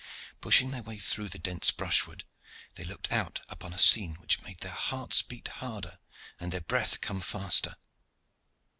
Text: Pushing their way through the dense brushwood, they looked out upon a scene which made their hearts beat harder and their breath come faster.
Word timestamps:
Pushing 0.41 0.71
their 0.71 0.81
way 0.81 0.97
through 0.97 1.29
the 1.29 1.37
dense 1.37 1.69
brushwood, 1.69 2.23
they 2.73 2.83
looked 2.83 3.11
out 3.11 3.41
upon 3.49 3.71
a 3.71 3.77
scene 3.77 4.15
which 4.15 4.41
made 4.41 4.57
their 4.61 4.71
hearts 4.71 5.21
beat 5.21 5.47
harder 5.47 5.99
and 6.39 6.51
their 6.51 6.59
breath 6.61 7.01
come 7.01 7.21
faster. 7.21 7.75